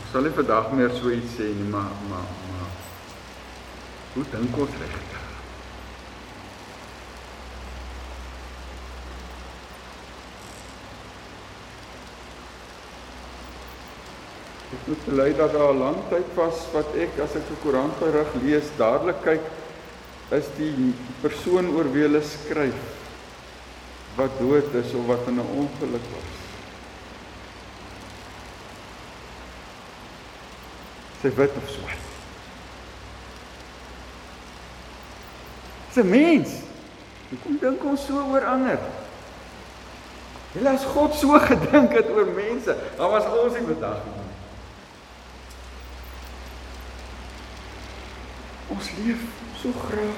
Ons 0.01 0.11
sal 0.13 0.27
nie 0.27 0.35
vandag 0.41 0.75
meer 0.75 0.99
so 0.99 1.15
iets 1.15 1.39
sê 1.39 1.47
nie, 1.47 1.71
maar 1.71 1.95
maar 2.11 2.27
maar 2.51 2.75
hoe 4.17 4.27
dink 4.35 4.61
ons 4.67 4.83
regtig? 4.83 5.26
Ek 14.75 14.87
moet 14.91 15.05
bely 15.07 15.29
dat 15.39 15.53
daar 15.53 15.75
'n 15.75 15.79
lang 15.79 15.99
tyd 16.11 16.31
was 16.35 16.67
wat 16.73 16.95
ek 16.95 17.19
as 17.23 17.37
ek 17.37 17.47
'n 17.51 17.63
koerantberig 17.63 18.35
lees, 18.43 18.67
dadelik 18.77 19.23
kyk 19.23 19.45
is 20.31 20.47
die 20.59 20.95
persoon 21.23 21.69
oor 21.77 21.87
wie 21.93 22.03
hulle 22.03 22.23
skryf 22.23 22.75
wat 24.17 24.39
dood 24.41 24.75
is 24.75 24.95
of 24.95 25.07
wat 25.07 25.29
in 25.29 25.39
'n 25.39 25.51
ongeluk 25.55 26.07
was. 26.15 26.35
Sy 31.23 31.31
wit 31.37 31.57
of 31.57 31.71
swart. 31.71 32.05
Dis 35.89 36.05
'n 36.05 36.11
mens. 36.11 36.51
Hoekom 37.29 37.59
dink 37.61 37.85
ons 37.85 38.07
so 38.07 38.15
oor 38.33 38.45
ander? 38.45 38.79
Hulle 40.53 40.69
as 40.69 40.85
God 40.85 41.15
so 41.15 41.39
gedink 41.51 41.93
het 41.93 42.11
oor 42.11 42.27
mense, 42.27 42.77
dan 42.97 43.11
was 43.11 43.25
ons 43.25 43.53
nie 43.55 43.67
vandag 43.67 44.03
nie. 44.05 44.26
Ons 48.77 48.93
leef 49.01 49.23
so 49.57 49.73
graag 49.89 50.17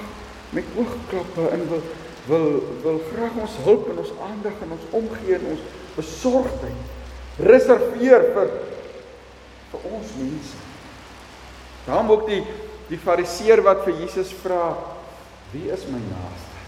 met 0.55 0.65
oogklappe 0.75 1.49
en 1.55 1.67
wil 1.69 1.83
wil 2.29 2.63
wil 2.83 2.97
graag 3.09 3.37
ons 3.41 3.53
hulp 3.63 3.87
en 3.89 4.01
ons 4.03 4.11
aandag 4.27 4.57
en 4.65 4.73
ons 4.75 4.89
omgee 4.99 5.37
en 5.37 5.45
ons 5.53 5.61
besorgdheid 5.95 7.39
reserveer 7.47 8.27
vir 8.35 8.51
vir 9.71 9.87
ons 9.87 10.11
mense. 10.19 10.59
Daarom 11.87 12.11
ook 12.17 12.27
die 12.27 12.41
die 12.89 12.99
fariseer 12.99 13.61
wat 13.61 13.83
vir 13.85 13.99
Jesus 14.01 14.31
vra, 14.41 14.73
wie 15.53 15.67
is 15.69 15.83
my 15.93 15.99
naaste? 16.01 16.61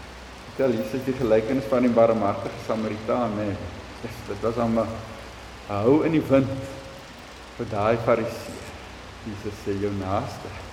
Vertel 0.46 0.76
Jesus 0.78 1.02
die 1.08 1.16
gelykenis 1.18 1.66
van 1.70 1.82
die 1.82 1.90
barmhartige 1.90 2.62
Samaritaan, 2.68 3.34
nee. 3.40 3.56
Dis 4.04 4.20
dit 4.28 4.44
was 4.46 4.60
hom 4.62 4.78
hou 5.68 5.96
in 6.06 6.14
die 6.14 6.24
wind 6.30 6.52
vir 7.58 7.72
daai 7.74 7.96
fariseer. 8.06 8.68
Jesus 9.26 9.64
sê 9.66 9.74
jou 9.82 9.90
naaste 9.98 10.71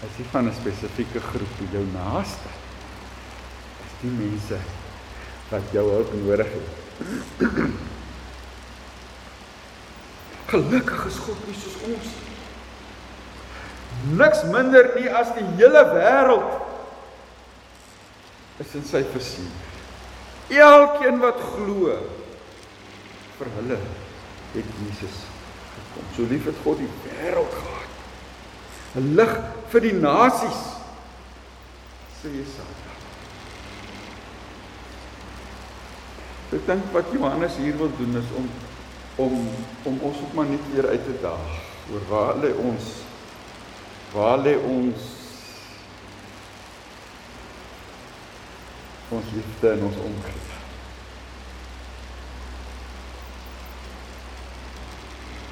is 0.00 0.16
nie 0.16 0.24
van 0.32 0.48
'n 0.48 0.54
spesifieke 0.54 1.20
groep 1.20 1.58
wie 1.58 1.68
jou 1.72 1.84
naaste 1.92 2.48
is 3.84 3.92
die 4.00 4.10
mense 4.10 4.58
wat 5.50 5.62
jou 5.72 5.90
hulp 5.90 6.14
nodig 6.14 6.46
het. 6.46 6.68
Gelukkig 10.52 11.06
is 11.06 11.18
God 11.26 11.46
nie 11.46 11.54
soos 11.54 11.74
ons 11.86 12.04
nie. 12.04 12.30
Niks 14.16 14.42
minder 14.44 14.92
nie 14.96 15.10
as 15.10 15.34
die 15.36 15.44
hele 15.58 15.84
wêreld 15.92 16.50
is 18.64 18.74
in 18.74 18.84
sy 18.84 19.04
versier. 19.12 19.52
Elkeen 20.48 21.20
wat 21.20 21.40
glo 21.52 21.98
vir 23.38 23.48
hulle 23.58 23.78
het 24.54 24.68
Jesus 24.80 25.16
gekom. 25.74 26.06
So 26.16 26.22
lief 26.32 26.44
het 26.48 26.58
God 26.64 26.78
die 26.80 26.92
wêreld 27.04 27.52
gehad 27.58 27.79
'n 28.96 29.14
lig 29.16 29.32
vir 29.70 29.80
die 29.80 29.92
nasies 29.92 30.60
sê 32.20 32.28
Jesaja. 32.28 32.90
Ek 36.50 36.66
dink 36.66 36.90
wat 36.92 37.12
Johannes 37.14 37.56
hier 37.56 37.76
wil 37.78 37.92
doen 37.98 38.18
is 38.18 38.34
om 38.36 38.50
om 39.16 39.48
om 39.84 39.98
ons 40.00 40.18
ook 40.24 40.34
maar 40.34 40.46
net 40.50 40.66
weer 40.72 40.88
uit 40.88 41.04
te 41.04 41.14
daag 41.22 41.54
oor 41.92 42.04
waar 42.08 42.36
lê 42.42 42.50
ons 42.58 42.90
waar 44.12 44.38
lê 44.42 44.56
ons 44.56 45.08
ons 49.10 49.32
liefde 49.34 49.70
en 49.70 49.82
ons 49.86 49.96
omgee. 50.10 50.46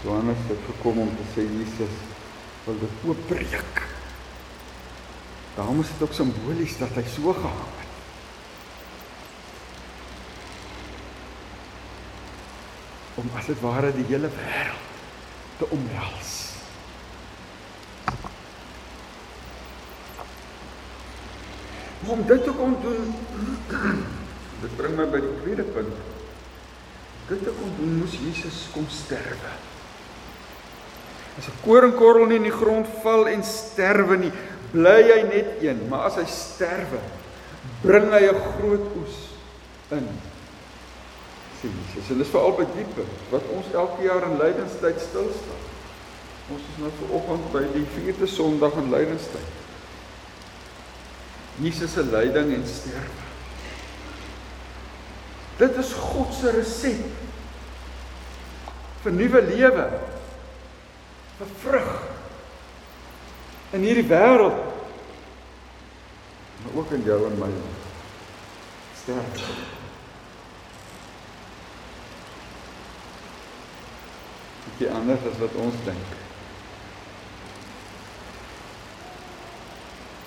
Johannes 0.03 0.47
het 0.51 0.63
gekom 0.67 0.99
om 1.07 1.11
te 1.19 1.27
sê 1.35 1.47
Jesus 1.47 2.18
wil 2.69 2.79
dit 2.79 2.91
oopbreek. 3.05 3.83
Daarom 5.55 5.81
is 5.81 5.87
dit 5.87 6.03
ook 6.03 6.13
simbolies 6.13 6.79
dat 6.79 6.93
hy 6.95 7.05
so 7.09 7.33
gehang 7.33 7.71
het. 7.79 7.87
Om 13.15 13.31
as 13.37 13.49
dit 13.49 13.61
ware 13.61 13.93
die 13.97 14.05
hele 14.11 14.29
wêreld 14.37 14.93
te 15.59 15.71
omhels. 15.75 16.35
Om 22.05 22.27
dit 22.27 22.45
te 22.45 22.53
kon 22.61 22.77
doen, 22.85 23.17
dit 24.63 24.77
bring 24.77 24.95
my 25.01 25.09
by 25.09 25.25
die 25.25 25.35
tweede 25.41 25.67
punt. 25.73 26.05
Dit 27.33 27.43
te 27.49 27.57
kon 27.57 27.75
doen 27.81 27.99
moes 28.03 28.21
Jesus 28.21 28.69
kom 28.77 28.87
sterwe. 28.93 29.57
As 31.39 31.47
'n 31.47 31.63
koringkorrel 31.63 32.27
nie 32.27 32.37
in 32.37 32.49
die 32.49 32.59
grond 32.61 32.87
val 33.03 33.29
en 33.29 33.45
sterwe 33.45 34.17
nie, 34.17 34.33
bly 34.73 35.03
hy 35.03 35.23
net 35.23 35.63
een, 35.63 35.87
maar 35.89 36.09
as 36.11 36.17
hy 36.19 36.27
sterwe, 36.27 37.01
bring 37.83 38.11
hy 38.11 38.27
'n 38.27 38.43
groot 38.59 38.87
oes 38.99 39.17
in. 39.91 40.09
Sien, 41.61 41.73
Jesus, 41.87 42.11
en 42.11 42.19
dis 42.19 42.29
veral 42.29 42.53
by 42.53 42.67
diepe 42.75 43.05
wat 43.31 43.43
ons 43.55 43.67
elke 43.75 44.03
jaar 44.03 44.23
in 44.23 44.39
lydenstyd 44.39 45.01
stil 45.01 45.31
staan. 45.31 45.65
Ons 46.51 46.61
is 46.61 46.77
nou 46.81 46.91
vanoggend 47.01 47.53
by 47.53 47.65
die 47.73 47.87
4de 47.95 48.27
Sondag 48.27 48.73
in 48.81 48.91
lydenstyd. 48.91 49.57
Jesus 51.61 51.93
se 51.93 52.03
lyding 52.03 52.55
en 52.55 52.67
sterwe. 52.67 53.27
Dit 55.59 55.77
is 55.77 55.93
God 55.93 56.35
se 56.35 56.51
resep 56.51 57.11
vir 59.03 59.13
nuwe 59.13 59.43
lewe 59.43 59.87
vir 61.39 61.53
vrug 61.63 61.93
in 63.77 63.85
hierdie 63.87 64.09
wêreld 64.09 64.69
maar 66.59 66.81
ook 66.81 66.91
in 66.91 67.03
jou 67.03 67.27
en 67.27 67.39
my 67.39 67.51
sterk. 69.01 69.35
Dit 74.79 74.89
is 74.89 74.95
anders 74.95 75.21
as 75.31 75.39
wat 75.39 75.55
ons 75.55 75.75
dink. 75.85 76.17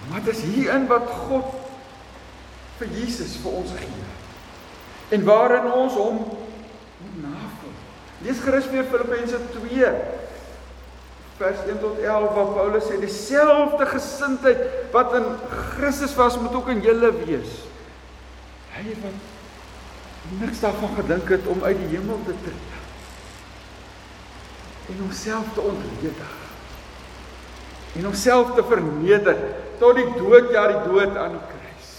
Maar 0.09 0.23
dit 0.23 0.35
is 0.35 0.43
hierin 0.43 0.87
wat 0.87 1.09
God 1.27 1.53
vir 2.79 2.87
Jesus 2.95 3.35
vir 3.43 3.51
ons 3.51 3.75
gee. 3.77 4.07
En 5.09 5.23
waarin 5.27 5.71
ons 5.71 5.93
hom 5.93 6.23
moet 7.03 7.21
navolg. 7.21 7.85
Lees 8.25 8.39
gerus 8.39 8.69
weer 8.71 8.87
Filippense 8.89 9.39
2 9.59 9.93
vers 11.41 11.65
1 11.67 11.79
tot 11.81 11.99
11 11.99 12.33
waar 12.37 12.53
Paulus 12.55 12.85
sê 12.85 12.99
dieselfde 13.01 13.87
gesindheid 13.89 14.61
wat 14.93 15.15
in 15.17 15.27
Christus 15.73 16.13
was 16.19 16.37
moet 16.37 16.53
ook 16.55 16.69
in 16.73 16.83
julle 16.85 17.09
wees. 17.23 17.55
Hy 18.75 18.93
wat 19.01 20.37
niks 20.41 20.61
daarvan 20.61 20.93
gedink 20.99 21.33
het 21.33 21.49
om 21.49 21.63
uit 21.65 21.79
die 21.81 21.89
hemel 21.95 22.21
te 22.27 22.35
tree 22.45 22.79
en 24.91 24.99
homself 24.99 25.45
te 25.55 25.61
ontledig 25.61 26.31
en 27.95 28.03
homself 28.03 28.53
te 28.55 28.63
verneder 28.67 29.37
tot 29.79 29.97
die 29.97 30.07
dood 30.17 30.51
ja 30.53 30.67
die 30.71 30.81
dood 30.85 31.15
aan 31.17 31.35
die 31.35 31.45
kruis. 31.49 31.89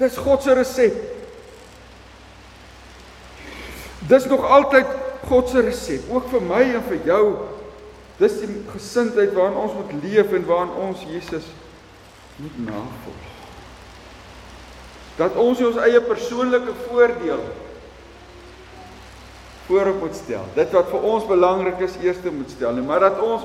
Dis 0.00 0.16
God 0.20 0.42
se 0.44 0.56
resep. 0.56 0.96
Dis 4.10 4.26
nog 4.28 4.44
altyd 4.44 4.90
God 5.26 5.48
se 5.50 5.62
resep, 5.64 6.10
ook 6.12 6.28
vir 6.30 6.44
my 6.44 6.62
en 6.76 6.84
vir 6.90 7.08
jou 7.08 7.22
Dis 8.16 8.38
die 8.40 8.48
gesindheid 8.72 9.34
waarin 9.36 9.58
ons 9.60 9.74
moet 9.76 9.92
leef 10.02 10.32
en 10.32 10.46
waarin 10.48 10.72
ons 10.86 11.04
Jesus 11.08 11.44
moet 12.40 12.58
navolg. 12.64 13.24
Dat 15.16 15.36
ons 15.40 15.60
ons 15.64 15.78
eie 15.84 16.00
persoonlike 16.04 16.72
voordeel 16.86 17.44
voorop 19.66 20.00
moet 20.00 20.16
stel. 20.16 20.44
Dit 20.54 20.72
wat 20.76 20.88
vir 20.92 21.06
ons 21.10 21.26
belangrik 21.26 21.80
is, 21.84 21.96
eers 22.04 22.20
moet 22.30 22.52
stel, 22.52 22.76
nie, 22.76 22.84
maar 22.86 23.02
dat 23.02 23.20
ons 23.24 23.44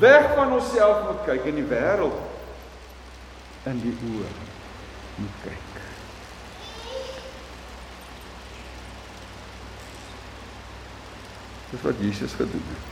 weg 0.00 0.32
van 0.34 0.52
onsself 0.56 1.04
moet 1.06 1.24
kyk 1.28 1.48
in 1.52 1.60
die 1.60 1.68
wêreld 1.68 2.28
in 3.68 3.80
die 3.82 3.92
oë 3.92 4.30
moet 5.20 5.42
kyk. 5.44 5.82
Dis 11.70 11.84
wat 11.84 12.00
Jesus 12.02 12.32
gedoen 12.38 12.64
het. 12.72 12.89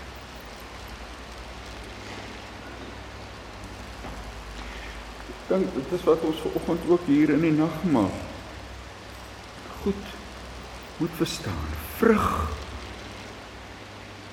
Dink 5.48 5.74
dit 5.74 5.92
is 5.96 6.04
wat 6.04 6.24
ons 6.28 6.40
vanoggend 6.44 6.88
ook 6.92 7.06
hier 7.08 7.30
in 7.32 7.40
die 7.40 7.54
nagmaal 7.56 8.12
goed 9.82 10.14
moet 10.98 11.14
verstaan. 11.16 11.76
Vrug 11.96 12.28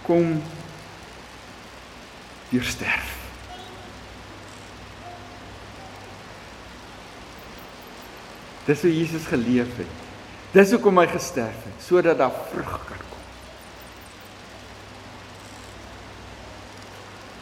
kom 0.05 0.41
deur 2.49 2.63
sterf. 2.63 3.13
Dis 8.65 8.81
hoe 8.81 8.97
Jesus 8.97 9.25
geleef 9.29 9.77
het. 9.77 10.01
Dis 10.55 10.71
hoekom 10.73 10.97
hy 10.97 11.05
gesterf 11.11 11.67
het, 11.67 11.83
sodat 11.83 12.17
daar 12.17 12.33
vrug 12.49 12.71
kan 12.87 13.03
kom. 13.11 13.27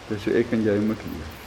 Dis 0.09 0.27
hoe 0.27 0.35
ek 0.41 0.51
en 0.57 0.65
jy 0.65 0.75
moet 0.83 1.07
leef. 1.13 1.42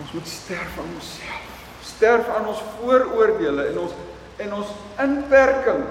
Ons 0.00 0.12
moet 0.12 0.28
sterf 0.28 0.78
aan 0.78 0.94
onsself. 0.94 1.48
Sterf 1.84 2.28
aan 2.28 2.46
ons 2.48 2.62
vooroordeele 2.78 3.66
en 3.72 3.78
ons 3.84 3.98
en 4.40 4.54
ons 4.56 4.68
inperking 5.04 5.82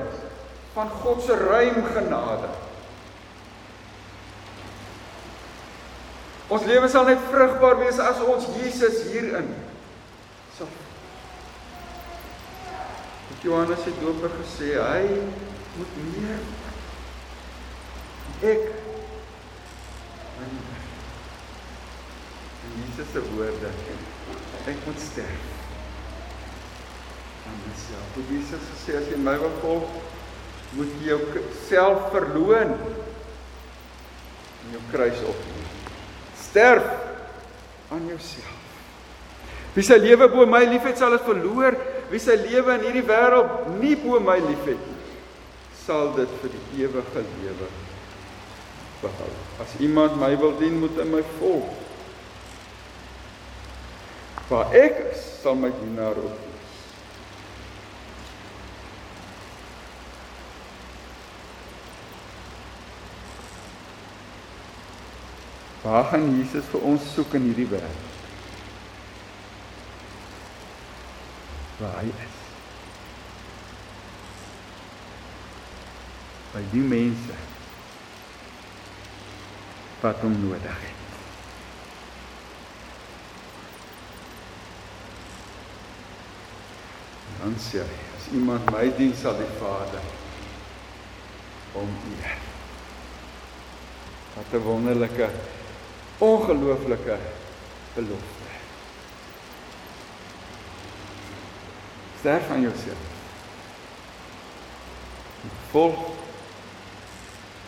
van 0.73 0.89
God 1.03 1.21
se 1.21 1.35
ruim 1.37 1.83
genade. 1.93 2.49
Ons 6.49 6.65
lewe 6.65 6.89
sal 6.89 7.05
net 7.05 7.21
vrugbaar 7.29 7.77
wees 7.83 7.99
as 8.01 8.21
ons 8.25 8.47
Jesus 8.57 9.03
hierin 9.11 9.51
sal. 10.57 10.71
Het 13.29 13.45
Johannes 13.45 13.85
het 13.85 14.01
doper 14.01 14.33
gesê 14.39 14.73
hy 14.81 15.03
moet 15.77 15.93
meer 16.07 16.41
ek 18.49 18.63
Jesus 22.77 23.13
se 23.13 23.23
woorde. 23.33 23.71
Ek 24.69 24.85
moet 24.85 25.01
sterf. 25.01 25.47
aan 27.49 27.59
myself. 27.65 28.05
Hoe 28.13 28.23
Jesus 28.29 28.63
gesê 28.73 28.97
as 28.99 29.09
jy 29.09 29.17
my 29.21 29.35
wil 29.41 29.53
volg, 29.63 29.89
moet 30.77 30.91
jy 31.01 31.15
jouself 31.15 32.09
verloon 32.13 32.75
en 34.59 34.75
jou 34.75 34.83
kruis 34.91 35.19
opneem. 35.25 35.67
Sterf 36.37 36.85
aan 37.93 38.05
jouself. 38.11 38.57
Wie 39.73 39.85
sy 39.85 39.97
lewe 40.01 40.29
bo 40.31 40.45
my 40.49 40.63
liefhet 40.69 40.99
sal 40.99 41.13
dit 41.15 41.25
verloor. 41.25 41.77
Wie 42.09 42.21
sy 42.21 42.35
lewe 42.41 42.77
in 42.77 42.87
hierdie 42.87 43.05
wêreld 43.05 43.69
nie 43.79 43.95
bo 44.01 44.17
my 44.21 44.39
liefhet 44.41 44.81
nie, 44.81 44.97
sal 45.83 46.09
dit 46.17 46.31
vir 46.41 46.55
die 46.55 46.85
ewige 46.85 47.21
lewe 47.21 47.67
behou. 49.03 49.33
As 49.61 49.75
iemand 49.81 50.17
my 50.21 50.33
wil 50.41 50.55
dien, 50.57 50.79
moet 50.81 50.97
hy 50.97 51.05
my 51.07 51.21
volg 51.37 51.69
waar 54.49 54.73
ek 54.73 54.97
is, 55.11 55.21
sal 55.41 55.55
my 55.55 55.69
dienaar 55.69 56.17
ook 56.17 56.37
wees. 56.41 56.77
Waar 65.85 66.03
gaan 66.09 66.27
Jesus 66.37 66.65
vir 66.73 66.87
ons 66.91 67.05
soek 67.13 67.37
in 67.37 67.45
hierdie 67.51 67.69
wêreld? 67.69 68.05
Waar 71.79 71.99
hy 72.01 72.09
is. 72.09 72.37
By 76.49 76.63
die 76.73 76.87
mense 76.95 77.43
wat 80.01 80.25
hom 80.25 80.41
nodig 80.41 80.87
het. 80.87 80.98
Dan 87.39 87.55
sê 87.59 87.83
hy, 87.83 87.99
as 88.17 88.27
iemand 88.35 88.71
my 88.73 88.87
dien 88.97 89.13
sal 89.15 89.37
die 89.39 89.47
Vader 89.59 90.03
om 91.79 91.89
eer. 92.11 92.35
Wat 94.35 94.53
'n 94.53 94.63
wonderlike 94.63 95.29
ongelooflike 96.19 97.17
belofte. 97.95 98.49
Sterf 102.19 102.49
aan 102.51 102.61
jouself. 102.61 103.03
Volg 105.71 106.19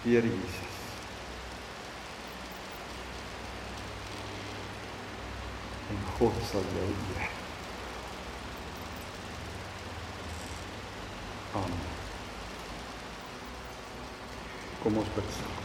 Here 0.03 0.21
Jesus. 0.21 0.71
En 5.89 5.97
God 6.17 6.33
sal 6.51 6.65
jou 6.73 6.87
eer. 6.89 7.40
Amen. 11.53 11.89
Kom 14.83 14.97
ons 14.97 15.09
bid 15.15 15.33
saam. 15.35 15.57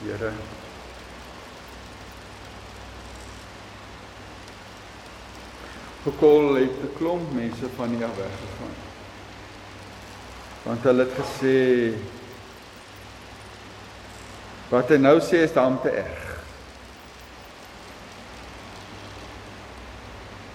Here 0.00 0.32
Gekol 6.04 6.54
het 6.56 6.78
'n 6.82 6.94
klomp 6.96 7.32
mense 7.32 7.68
van 7.76 7.88
hier 7.88 7.98
weg 8.16 8.36
gegaan. 8.42 8.76
Want 10.62 10.82
hulle 10.82 11.04
het 11.04 11.14
gesê 11.18 11.58
wat 14.70 14.88
hy 14.88 14.96
nou 14.96 15.18
sê 15.20 15.42
is 15.44 15.52
dan 15.52 15.80
te 15.82 15.90
erg. 15.90 16.28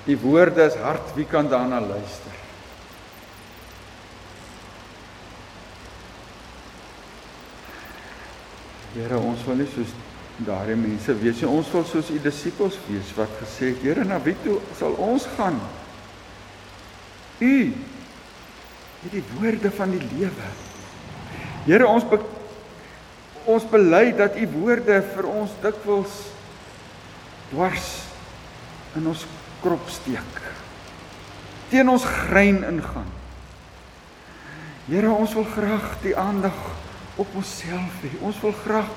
Die 0.06 0.18
woorde 0.18 0.66
is 0.66 0.76
hard, 0.76 1.14
wie 1.16 1.26
kan 1.26 1.50
daarna 1.50 1.80
luister? 1.80 2.45
Here, 8.96 9.18
ons 9.20 9.42
wil 9.44 9.58
nie 9.60 9.68
soos 9.68 9.92
daardie 10.48 10.78
mense 10.80 11.12
wees 11.20 11.42
nie. 11.42 11.50
Ons 11.52 11.68
wil 11.74 11.84
soos 11.90 12.12
u 12.16 12.20
disippels 12.24 12.78
wees 12.88 13.10
wat 13.18 13.34
gesê 13.42 13.74
het, 13.74 13.82
Here, 13.84 14.06
na 14.08 14.22
wie 14.24 14.36
toe 14.46 14.62
sal 14.80 14.96
ons 15.04 15.26
gaan? 15.36 15.58
U 17.44 17.56
het 19.02 19.12
die 19.12 19.24
woorde 19.36 19.72
van 19.76 19.92
die 19.92 20.00
lewe. 20.14 20.48
Here, 21.66 21.90
ons 21.90 22.08
be 22.08 22.22
ons 23.46 23.68
bely 23.70 24.08
dat 24.18 24.40
u 24.42 24.48
woorde 24.56 24.96
vir 25.12 25.28
ons 25.30 25.52
dikwels 25.62 26.16
dwars 27.52 27.90
in 28.98 29.12
ons 29.12 29.26
krop 29.62 29.92
steek. 29.94 30.40
Teen 31.70 31.92
ons 31.92 32.08
grein 32.26 32.64
ingaan. 32.66 33.12
Here, 34.88 35.12
ons 35.12 35.36
wil 35.38 35.46
graag 35.52 35.92
die 36.02 36.16
aandag 36.18 36.58
op 37.15 37.36
onsself 37.36 38.01
hê. 38.04 38.13
Ons 38.19 38.39
wil 38.43 38.56
graag 38.63 38.89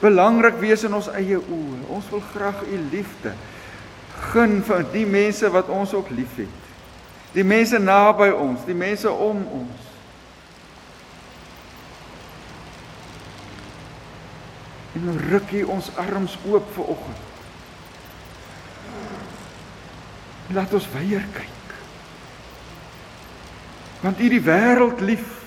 belangrik 0.00 0.60
wees 0.60 0.84
in 0.84 0.94
ons 0.94 1.08
eie 1.12 1.38
oë. 1.40 1.80
Ons 1.88 2.08
wil 2.12 2.22
graag 2.32 2.62
u 2.68 2.80
liefde 2.90 3.34
gun 4.32 4.60
vir 4.62 4.84
die 4.92 5.06
mense 5.06 5.48
wat 5.50 5.68
ons 5.72 5.94
ook 5.94 6.10
liefhet. 6.14 6.62
Die 7.34 7.44
mense 7.44 7.78
naby 7.82 8.30
ons, 8.30 8.62
die 8.66 8.76
mense 8.78 9.10
om 9.10 9.42
ons. 9.58 9.90
En 14.94 15.08
nou 15.08 15.16
ruk 15.18 15.50
U 15.58 15.62
ons 15.74 15.90
arms 15.98 16.36
oop 16.46 16.68
vir 16.76 16.90
oggend. 16.94 17.22
Laat 20.54 20.74
ons 20.76 20.86
weier 20.92 21.24
kyk. 21.34 21.72
Want 24.04 24.20
U 24.22 24.28
die 24.30 24.44
wêreld 24.44 25.02
lief. 25.02 25.43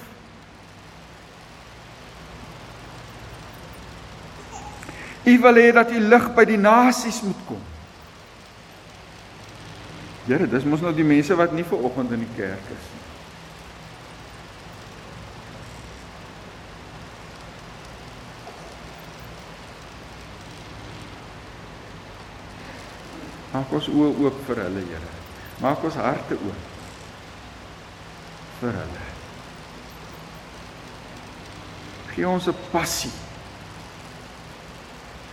U 5.27 5.39
wil 5.43 5.59
hê 5.59 5.71
dat 5.75 5.91
U 5.91 5.99
lig 5.99 6.27
by 6.35 6.45
die 6.47 6.59
nasies 6.59 7.19
moet 7.25 7.41
kom. 7.49 7.63
Here, 10.27 10.47
dis 10.47 10.63
mos 10.67 10.83
nou 10.83 10.93
die 10.95 11.07
mense 11.07 11.35
wat 11.39 11.51
nie 11.55 11.65
ver 11.67 11.83
oggend 11.87 12.13
in 12.15 12.23
die 12.23 12.33
kerk 12.35 12.71
is 12.71 12.87
nie. 12.93 13.03
Maak 23.51 23.71
ons 23.73 23.91
oë 23.91 24.09
oop 24.23 24.41
vir 24.47 24.63
hulle, 24.63 24.87
Here. 24.87 25.13
Maak 25.63 25.83
ons 25.87 25.99
harte 25.99 26.39
oop 26.39 26.75
vir 28.61 28.75
hulle. 28.81 29.05
Gee 32.15 32.27
ons 32.27 32.47
'n 32.47 32.55
passie 32.71 33.26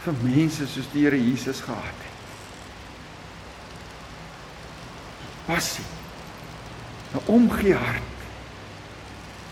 vir 0.05 0.19
mense 0.23 0.67
soos 0.69 0.90
die 0.93 1.05
Here 1.07 1.19
Jesus 1.19 1.62
gehad 1.64 2.03
het. 2.05 2.12
Passie. 5.47 5.85
'n 7.14 7.21
Omgee 7.27 7.75
hart 7.75 8.23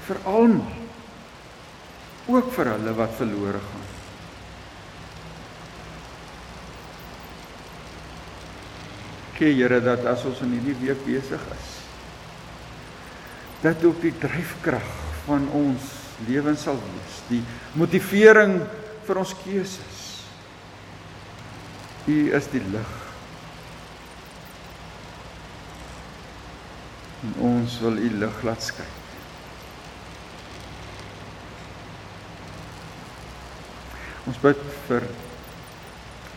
vir 0.07 0.19
almal. 0.25 0.81
Ook 2.27 2.53
vir 2.53 2.67
hulle 2.67 2.95
wat 2.95 3.15
verlore 3.17 3.61
gaan. 3.61 3.93
gee 9.43 9.55
Here 9.59 9.81
dat 9.83 10.05
as 10.07 10.23
ons 10.29 10.43
in 10.45 10.55
hierdie 10.55 10.77
week 10.79 11.01
besig 11.07 11.43
is 11.57 11.71
dat 13.63 13.83
ook 13.87 14.01
die 14.03 14.15
dryfkrag 14.19 14.87
van 15.23 15.45
ons 15.55 15.85
lewens 16.27 16.65
sal 16.67 16.81
wees, 16.83 17.19
die 17.29 17.43
motivering 17.79 18.57
vir 19.07 19.21
ons 19.23 19.35
keuses. 19.39 20.02
U 22.07 22.17
is 22.35 22.49
die 22.51 22.63
lig. 22.73 22.95
En 27.23 27.37
ons 27.51 27.77
wil 27.85 28.01
u 28.03 28.09
lig 28.23 28.41
laat 28.43 28.65
skyn. 28.67 28.97
Ons 34.27 34.41
bid 34.43 34.65
vir 34.89 35.07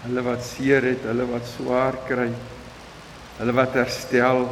hulle 0.05 0.25
wat 0.25 0.45
seer 0.45 0.85
het, 0.85 1.07
hulle 1.09 1.25
wat 1.31 1.47
swaar 1.49 1.97
kry 2.05 2.29
hulle 3.35 3.55
wat 3.55 3.73
herstel 3.75 4.45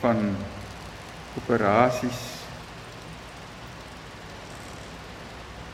van 0.00 0.30
operasies 1.36 2.20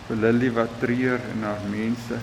vir 0.09 0.19
Lily 0.25 0.51
wat 0.55 0.75
treur 0.83 1.23
en 1.35 1.47
haar 1.47 1.63
mense 1.71 2.19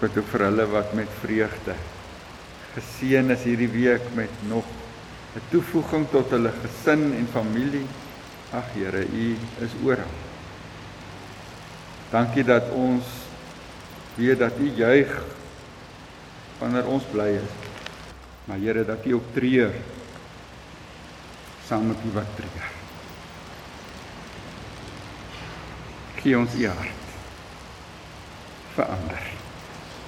bid 0.00 0.18
ook 0.18 0.28
vir 0.32 0.46
hulle 0.48 0.66
wat 0.72 0.94
met 0.98 1.16
vreugde 1.20 1.74
geseën 2.74 3.30
is 3.30 3.46
hierdie 3.48 3.72
week 3.72 4.12
met 4.14 4.30
nog 4.48 4.66
'n 5.36 5.42
toevoeging 5.50 6.08
tot 6.10 6.30
hulle 6.30 6.52
gesin 6.62 7.12
en 7.14 7.26
familie 7.32 7.86
ag 8.52 8.66
Here 8.74 9.04
u 9.06 9.36
is 9.60 9.74
oral 9.84 10.14
dankie 12.10 12.44
dat 12.44 12.70
ons 12.70 13.04
weet 14.20 14.38
dat 14.38 14.58
U 14.58 14.70
juig 14.74 15.22
wanneer 16.58 16.86
ons 16.86 17.04
bly 17.12 17.28
is. 17.40 17.52
Maar 18.44 18.58
Here, 18.58 18.84
dat 18.84 19.04
U 19.06 19.14
ook 19.14 19.32
treur 19.32 19.74
saam 21.66 21.86
met 21.86 22.02
die 22.02 22.12
wat 22.12 22.36
treur. 22.36 22.70
Gee 26.20 26.38
ons 26.38 26.54
U 26.54 26.66
hart. 26.66 27.06
Verander. 28.74 29.39